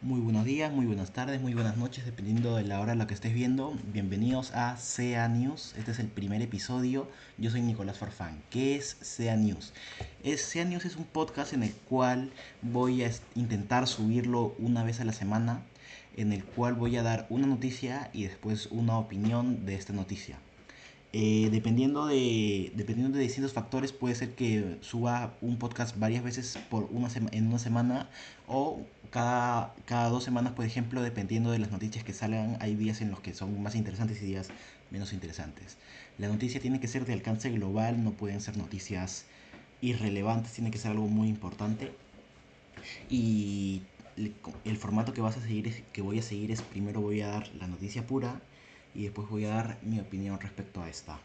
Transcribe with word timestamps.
Muy 0.00 0.20
buenos 0.20 0.44
días, 0.44 0.72
muy 0.72 0.86
buenas 0.86 1.10
tardes, 1.10 1.40
muy 1.40 1.54
buenas 1.54 1.76
noches, 1.76 2.04
dependiendo 2.04 2.54
de 2.54 2.62
la 2.62 2.78
hora 2.78 2.92
en 2.92 2.98
la 2.98 3.08
que 3.08 3.14
estés 3.14 3.34
viendo. 3.34 3.76
Bienvenidos 3.92 4.52
a 4.52 4.76
SEA 4.76 5.26
News. 5.26 5.74
Este 5.76 5.90
es 5.90 5.98
el 5.98 6.06
primer 6.06 6.40
episodio. 6.40 7.08
Yo 7.36 7.50
soy 7.50 7.62
Nicolás 7.62 7.98
Farfán. 7.98 8.40
¿Qué 8.48 8.76
es 8.76 8.96
SEA 9.00 9.34
News? 9.34 9.72
SEA 10.22 10.66
News 10.66 10.84
es 10.84 10.94
un 10.94 11.04
podcast 11.04 11.52
en 11.52 11.64
el 11.64 11.72
cual 11.72 12.30
voy 12.62 13.02
a 13.02 13.10
intentar 13.34 13.88
subirlo 13.88 14.54
una 14.60 14.84
vez 14.84 15.00
a 15.00 15.04
la 15.04 15.12
semana, 15.12 15.62
en 16.16 16.32
el 16.32 16.44
cual 16.44 16.74
voy 16.74 16.96
a 16.96 17.02
dar 17.02 17.26
una 17.28 17.48
noticia 17.48 18.08
y 18.12 18.22
después 18.22 18.68
una 18.70 18.98
opinión 18.98 19.66
de 19.66 19.74
esta 19.74 19.92
noticia. 19.92 20.38
Eh, 21.14 21.48
dependiendo, 21.50 22.06
de, 22.06 22.70
dependiendo 22.74 23.16
de 23.16 23.24
distintos 23.24 23.54
factores, 23.54 23.92
puede 23.92 24.14
ser 24.14 24.34
que 24.34 24.76
suba 24.82 25.34
un 25.40 25.58
podcast 25.58 25.98
varias 25.98 26.22
veces 26.22 26.58
por 26.68 26.84
una 26.90 27.08
en 27.32 27.46
una 27.46 27.58
semana 27.58 28.10
o 28.46 28.82
cada, 29.10 29.74
cada 29.86 30.10
dos 30.10 30.22
semanas, 30.24 30.52
por 30.52 30.66
ejemplo, 30.66 31.00
dependiendo 31.00 31.50
de 31.50 31.58
las 31.60 31.70
noticias 31.70 32.04
que 32.04 32.12
salgan. 32.12 32.58
Hay 32.60 32.74
días 32.74 33.00
en 33.00 33.10
los 33.10 33.20
que 33.20 33.32
son 33.32 33.62
más 33.62 33.74
interesantes 33.74 34.20
y 34.22 34.26
días 34.26 34.48
menos 34.90 35.14
interesantes. 35.14 35.78
La 36.18 36.28
noticia 36.28 36.60
tiene 36.60 36.78
que 36.80 36.88
ser 36.88 37.06
de 37.06 37.14
alcance 37.14 37.50
global, 37.50 38.04
no 38.04 38.12
pueden 38.12 38.40
ser 38.42 38.58
noticias 38.58 39.24
irrelevantes, 39.80 40.52
tiene 40.52 40.70
que 40.70 40.78
ser 40.78 40.90
algo 40.90 41.08
muy 41.08 41.28
importante. 41.28 41.92
Y 43.08 43.82
el 44.64 44.76
formato 44.76 45.14
que 45.14 45.20
vas 45.20 45.36
a 45.36 45.40
seguir 45.40 45.84
que 45.92 46.02
voy 46.02 46.18
a 46.18 46.22
seguir 46.22 46.50
es 46.50 46.60
primero 46.62 47.00
voy 47.00 47.22
a 47.22 47.28
dar 47.28 47.48
la 47.54 47.66
noticia 47.66 48.06
pura 48.06 48.40
y 48.98 49.04
después 49.04 49.28
voy 49.28 49.44
a 49.44 49.50
dar 49.50 49.78
mi 49.82 50.00
opinión 50.00 50.40
respecto 50.40 50.82
a 50.82 50.90
esta. 50.90 51.20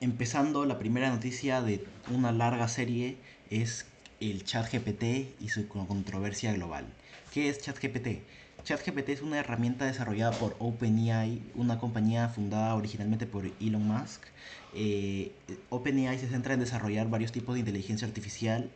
Empezando, 0.00 0.64
la 0.64 0.78
primera 0.78 1.10
noticia 1.10 1.60
de 1.60 1.84
una 2.10 2.32
larga 2.32 2.68
serie 2.68 3.18
es 3.50 3.84
el 4.18 4.44
ChatGPT 4.44 5.02
y 5.38 5.50
su 5.50 5.68
controversia 5.68 6.54
global. 6.54 6.86
¿Qué 7.34 7.50
es 7.50 7.60
ChatGPT? 7.60 8.22
ChatGPT 8.64 9.10
es 9.10 9.20
una 9.20 9.38
herramienta 9.38 9.84
desarrollada 9.84 10.32
por 10.38 10.56
OpenAI, 10.58 11.42
una 11.54 11.78
compañía 11.78 12.30
fundada 12.30 12.74
originalmente 12.74 13.26
por 13.26 13.44
Elon 13.60 13.86
Musk. 13.86 14.22
Eh, 14.74 15.32
OpenAI 15.68 16.18
se 16.18 16.28
centra 16.28 16.54
en 16.54 16.60
desarrollar 16.60 17.10
varios 17.10 17.30
tipos 17.30 17.56
de 17.56 17.60
inteligencia 17.60 18.08
artificial 18.08 18.70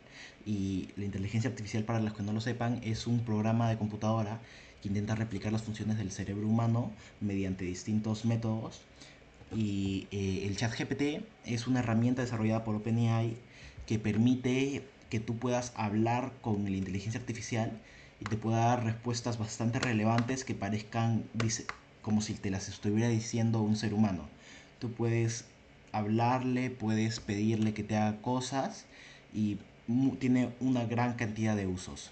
y 0.45 0.89
la 0.95 1.05
inteligencia 1.05 1.49
artificial, 1.49 1.85
para 1.85 1.99
los 1.99 2.13
que 2.13 2.21
no 2.21 2.33
lo 2.33 2.41
sepan, 2.41 2.81
es 2.83 3.07
un 3.07 3.25
programa 3.25 3.67
de 3.67 3.79
computadora 3.79 4.39
que 4.81 4.87
intenta 4.87 5.15
replicar 5.15 5.51
las 5.51 5.63
funciones 5.63 5.97
del 5.97 6.11
cerebro 6.11 6.47
humano 6.47 6.91
mediante 7.19 7.65
distintos 7.65 8.25
métodos. 8.25 8.81
Y 9.55 10.07
eh, 10.11 10.45
el 10.47 10.55
chat 10.57 10.73
GPT 10.77 11.23
es 11.45 11.67
una 11.67 11.79
herramienta 11.79 12.21
desarrollada 12.21 12.63
por 12.63 12.75
OpenAI 12.75 13.35
que 13.85 13.99
permite 13.99 14.83
que 15.09 15.19
tú 15.19 15.37
puedas 15.37 15.73
hablar 15.75 16.31
con 16.41 16.63
la 16.63 16.71
inteligencia 16.71 17.19
artificial 17.19 17.71
y 18.21 18.25
te 18.25 18.37
pueda 18.37 18.65
dar 18.65 18.85
respuestas 18.85 19.37
bastante 19.37 19.79
relevantes 19.79 20.45
que 20.45 20.53
parezcan 20.53 21.25
como 22.01 22.21
si 22.21 22.33
te 22.35 22.49
las 22.49 22.69
estuviera 22.69 23.09
diciendo 23.09 23.61
un 23.61 23.75
ser 23.75 23.93
humano. 23.93 24.29
Tú 24.79 24.91
puedes 24.91 25.45
hablarle, 25.91 26.69
puedes 26.69 27.19
pedirle 27.19 27.73
que 27.73 27.83
te 27.83 27.97
haga 27.97 28.21
cosas 28.21 28.85
y 29.33 29.57
tiene 30.19 30.49
una 30.59 30.85
gran 30.85 31.15
cantidad 31.15 31.55
de 31.55 31.67
usos. 31.67 32.11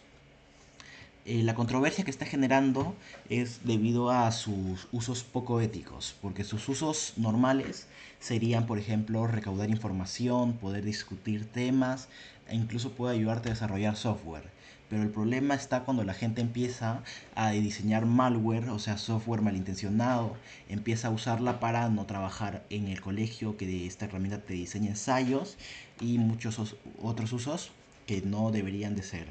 Eh, 1.29 1.43
la 1.43 1.53
controversia 1.53 2.03
que 2.03 2.09
está 2.09 2.25
generando 2.25 2.95
es 3.29 3.59
debido 3.63 4.09
a 4.09 4.31
sus 4.31 4.87
usos 4.91 5.23
poco 5.23 5.61
éticos, 5.61 6.15
porque 6.23 6.43
sus 6.43 6.67
usos 6.67 7.13
normales 7.17 7.85
serían, 8.19 8.65
por 8.65 8.79
ejemplo, 8.79 9.27
recaudar 9.27 9.69
información, 9.69 10.53
poder 10.53 10.83
discutir 10.83 11.45
temas 11.45 12.07
e 12.47 12.55
incluso 12.55 12.93
puede 12.93 13.15
ayudarte 13.15 13.49
a 13.49 13.51
desarrollar 13.51 13.95
software. 13.95 14.49
Pero 14.89 15.03
el 15.03 15.09
problema 15.09 15.53
está 15.53 15.81
cuando 15.81 16.03
la 16.03 16.15
gente 16.15 16.41
empieza 16.41 17.03
a 17.35 17.51
diseñar 17.51 18.07
malware, 18.07 18.67
o 18.71 18.79
sea, 18.79 18.97
software 18.97 19.43
malintencionado, 19.43 20.35
empieza 20.67 21.09
a 21.09 21.11
usarla 21.11 21.59
para 21.59 21.89
no 21.89 22.07
trabajar 22.07 22.65
en 22.71 22.87
el 22.87 23.01
colegio, 23.01 23.55
que 23.55 23.85
esta 23.85 24.05
herramienta 24.05 24.41
te 24.41 24.55
diseña 24.55 24.89
ensayos 24.89 25.59
y 26.01 26.17
muchos 26.17 26.75
otros 26.99 27.33
usos 27.33 27.69
que 28.07 28.23
no 28.23 28.49
deberían 28.49 28.95
de 28.95 29.03
ser. 29.03 29.27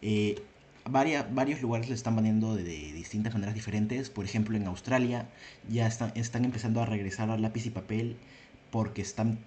Eh, 0.00 0.42
varios 0.84 1.62
lugares 1.62 1.88
lo 1.88 1.94
están 1.94 2.16
baneando 2.16 2.54
de, 2.56 2.64
distintas 2.64 3.32
maneras 3.34 3.54
diferentes. 3.54 4.10
Por 4.10 4.24
ejemplo, 4.24 4.56
en 4.56 4.66
Australia 4.66 5.28
ya 5.68 5.86
están, 5.86 6.12
están 6.14 6.44
empezando 6.44 6.80
a 6.80 6.86
regresar 6.86 7.30
al 7.30 7.42
lápiz 7.42 7.66
y 7.66 7.70
papel 7.70 8.16
porque 8.70 9.02
están, 9.02 9.38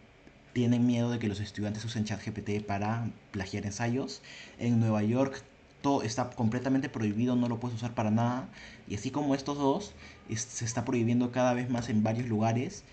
tienen 0.54 0.86
miedo 0.86 1.10
de 1.10 1.20
que 1.20 1.28
los 1.28 1.40
estudiantes 1.40 1.84
usen 1.86 2.06
ChatGPT 2.06 2.66
para 2.66 3.10
plagiar 3.32 3.66
ensayos. 3.66 4.22
En 4.60 4.80
Nueva 4.80 5.04
York 5.04 5.44
todo 5.82 6.02
está 6.04 6.30
completamente 6.30 6.88
prohibido, 6.90 7.36
no 7.36 7.50
lo 7.50 7.60
puedes 7.60 7.76
usar 7.78 7.94
para 7.94 8.12
nada. 8.12 8.48
Y 8.88 8.96
así 8.96 9.12
como 9.12 9.36
estos 9.36 9.58
dos, 9.58 9.94
se 10.34 10.66
está 10.66 10.86
prohibiendo 10.86 11.32
cada 11.32 11.54
vez 11.54 11.70
más 11.70 11.90
en 11.90 12.04
varios 12.04 12.28
lugares 12.28 12.84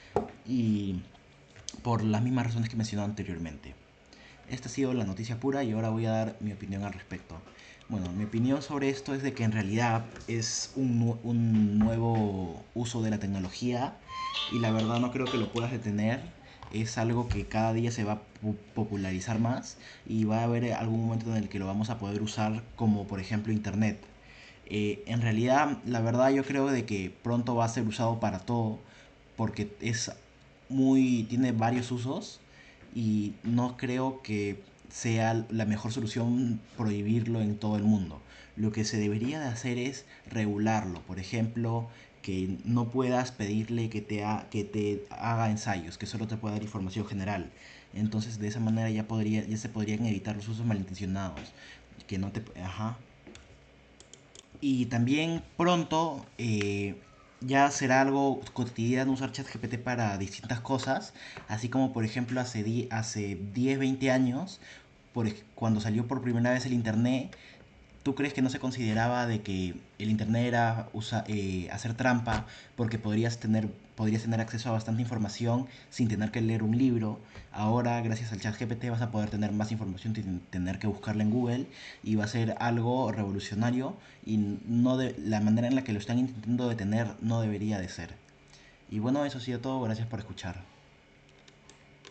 y 0.46 1.00
por 1.82 2.02
las 2.02 2.22
mismas 2.22 2.46
razones 2.46 2.68
que 2.68 2.76
mencionado 2.76 3.08
anteriormente. 3.08 3.74
Esta 4.50 4.68
ha 4.68 4.72
sido 4.72 4.92
la 4.94 5.04
noticia 5.04 5.38
pura 5.38 5.62
y 5.62 5.70
ahora 5.70 5.90
voy 5.90 6.06
a 6.06 6.10
dar 6.10 6.36
mi 6.40 6.52
opinión 6.52 6.82
al 6.82 6.92
respecto. 6.92 7.40
Bueno, 7.88 8.10
mi 8.10 8.24
opinión 8.24 8.62
sobre 8.62 8.88
esto 8.88 9.14
es 9.14 9.22
de 9.22 9.32
que 9.32 9.44
en 9.44 9.52
realidad 9.52 10.06
es 10.26 10.72
un, 10.74 11.18
un, 11.22 11.78
nuevo 11.78 12.64
uso 12.74 13.00
de 13.00 13.10
la 13.10 13.18
tecnología 13.18 13.96
y 14.52 14.58
la 14.58 14.72
verdad 14.72 14.98
no 14.98 15.12
creo 15.12 15.26
que 15.26 15.38
lo 15.38 15.52
puedas 15.52 15.70
detener. 15.70 16.20
Es 16.72 16.98
algo 16.98 17.28
que 17.28 17.46
cada 17.46 17.72
día 17.72 17.92
se 17.92 18.02
va 18.02 18.12
a 18.12 18.22
popularizar 18.74 19.38
más 19.38 19.76
y 20.04 20.24
va 20.24 20.40
a 20.40 20.44
haber 20.44 20.72
algún 20.72 21.04
momento 21.04 21.30
en 21.30 21.44
el 21.44 21.48
que 21.48 21.60
lo 21.60 21.66
vamos 21.66 21.88
a 21.88 21.98
poder 21.98 22.20
usar 22.20 22.64
como 22.74 23.06
por 23.06 23.20
ejemplo 23.20 23.52
Internet. 23.52 24.00
Eh, 24.66 25.04
en 25.06 25.22
realidad, 25.22 25.78
la 25.86 26.00
verdad 26.00 26.30
yo 26.30 26.42
creo 26.44 26.66
de 26.66 26.86
que 26.86 27.14
pronto 27.22 27.54
va 27.54 27.66
a 27.66 27.68
ser 27.68 27.86
usado 27.86 28.18
para 28.18 28.40
todo 28.40 28.80
porque 29.36 29.72
es 29.80 30.10
muy 30.68 31.24
tiene 31.28 31.52
varios 31.52 31.92
usos 31.92 32.40
y 32.94 33.34
no 33.42 33.76
creo 33.76 34.22
que 34.22 34.62
sea 34.90 35.46
la 35.50 35.64
mejor 35.64 35.92
solución 35.92 36.60
prohibirlo 36.76 37.40
en 37.40 37.56
todo 37.56 37.76
el 37.76 37.84
mundo. 37.84 38.20
Lo 38.56 38.72
que 38.72 38.84
se 38.84 38.98
debería 38.98 39.40
de 39.40 39.46
hacer 39.46 39.78
es 39.78 40.04
regularlo. 40.28 41.00
Por 41.02 41.18
ejemplo, 41.18 41.88
que 42.22 42.58
no 42.64 42.90
puedas 42.90 43.32
pedirle 43.32 43.88
que 43.88 44.00
te, 44.00 44.24
que 44.50 44.64
te 44.64 45.04
haga 45.10 45.50
ensayos, 45.50 45.98
que 45.98 46.06
solo 46.06 46.26
te 46.26 46.36
pueda 46.36 46.54
dar 46.54 46.62
información 46.62 47.06
general. 47.06 47.50
Entonces 47.94 48.38
de 48.38 48.48
esa 48.48 48.60
manera 48.60 48.90
ya, 48.90 49.06
podría, 49.08 49.46
ya 49.46 49.56
se 49.56 49.68
podrían 49.68 50.04
evitar 50.06 50.36
los 50.36 50.48
usos 50.48 50.66
malintencionados. 50.66 51.52
Que 52.06 52.18
no 52.18 52.32
te... 52.32 52.42
Ajá. 52.60 52.98
Y 54.60 54.86
también 54.86 55.42
pronto 55.56 56.26
eh, 56.36 56.96
ya 57.40 57.70
será 57.70 58.00
algo 58.02 58.40
cotidiano 58.52 59.12
usar 59.12 59.32
ChatGPT 59.32 59.78
para 59.78 60.16
distintas 60.18 60.60
cosas, 60.60 61.14
así 61.48 61.68
como 61.68 61.92
por 61.92 62.04
ejemplo 62.04 62.40
hace, 62.40 62.88
hace 62.90 63.38
10, 63.54 63.78
20 63.78 64.10
años, 64.10 64.60
por, 65.12 65.28
cuando 65.54 65.80
salió 65.80 66.06
por 66.06 66.22
primera 66.22 66.50
vez 66.52 66.66
el 66.66 66.72
Internet, 66.72 67.36
¿tú 68.02 68.14
crees 68.14 68.32
que 68.32 68.42
no 68.42 68.50
se 68.50 68.58
consideraba 68.58 69.26
de 69.26 69.42
que 69.42 69.74
el 69.98 70.10
Internet 70.10 70.46
era 70.46 70.88
eh, 71.26 71.68
hacer 71.70 71.94
trampa 71.94 72.46
porque 72.76 72.98
podrías 72.98 73.38
tener, 73.38 73.68
podrías 73.94 74.22
tener 74.22 74.40
acceso 74.40 74.68
a 74.70 74.72
bastante 74.72 75.02
información 75.02 75.66
sin 75.90 76.08
tener 76.08 76.30
que 76.30 76.40
leer 76.40 76.62
un 76.62 76.76
libro? 76.76 77.18
Ahora, 77.52 78.00
gracias 78.00 78.32
al 78.32 78.40
chat 78.40 78.58
GPT, 78.58 78.90
vas 78.90 79.02
a 79.02 79.10
poder 79.10 79.30
tener 79.30 79.52
más 79.52 79.72
información 79.72 80.14
sin 80.14 80.40
tener 80.40 80.78
que 80.78 80.86
buscarla 80.86 81.22
en 81.22 81.30
Google 81.30 81.66
y 82.02 82.14
va 82.14 82.24
a 82.24 82.28
ser 82.28 82.54
algo 82.60 83.10
revolucionario 83.12 83.96
y 84.24 84.36
no 84.36 84.96
de, 84.96 85.14
la 85.18 85.40
manera 85.40 85.68
en 85.68 85.74
la 85.74 85.84
que 85.84 85.92
lo 85.92 85.98
están 85.98 86.18
intentando 86.18 86.68
detener 86.68 87.08
no 87.20 87.40
debería 87.40 87.78
de 87.78 87.88
ser. 87.88 88.14
Y 88.90 88.98
bueno, 88.98 89.24
eso 89.24 89.38
ha 89.38 89.40
sido 89.40 89.60
todo. 89.60 89.80
Gracias 89.82 90.08
por 90.08 90.18
escuchar. 90.18 90.79